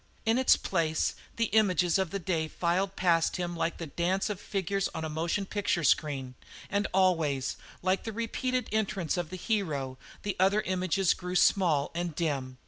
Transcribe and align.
In 0.25 0.39
its 0.39 0.55
place 0.57 1.13
the 1.35 1.45
images 1.53 1.99
of 1.99 2.09
the 2.09 2.17
day 2.17 2.47
filed 2.47 2.95
past 2.95 3.35
him 3.37 3.55
like 3.55 3.77
the 3.77 3.85
dance 3.85 4.31
of 4.31 4.41
figures 4.41 4.89
on 4.95 5.05
a 5.05 5.09
motion 5.09 5.45
picture 5.45 5.83
screen, 5.83 6.33
and 6.71 6.87
always, 6.91 7.55
like 7.83 8.01
the 8.03 8.11
repeated 8.11 8.67
entrance 8.71 9.15
of 9.15 9.29
the 9.29 9.37
hero, 9.37 9.99
the 10.23 10.35
other 10.39 10.61
images 10.61 11.13
grew 11.13 11.35
small 11.35 11.91
and 11.93 12.15
dim. 12.15 12.57